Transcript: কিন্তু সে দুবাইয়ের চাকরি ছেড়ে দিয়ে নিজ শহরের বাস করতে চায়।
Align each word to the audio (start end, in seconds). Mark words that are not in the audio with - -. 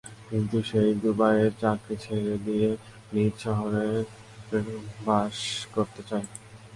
কিন্তু 0.29 0.57
সে 0.69 0.81
দুবাইয়ের 1.01 1.53
চাকরি 1.61 1.95
ছেড়ে 2.03 2.35
দিয়ে 2.45 2.69
নিজ 3.13 3.33
শহরের 3.45 4.05
বাস 5.05 5.37
করতে 5.75 6.01
চায়। 6.09 6.27